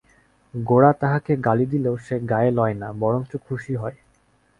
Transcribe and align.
গোরা 0.53 0.91
তাহাকে 0.93 1.33
গালি 1.37 1.65
দিলেও 1.65 1.95
সে 1.97 2.15
গায়ে 2.31 2.51
লয় 2.51 2.75
না, 2.81 2.87
বরঞ্চ 3.01 3.31
খুশি 3.45 3.73
হয়। 3.75 3.97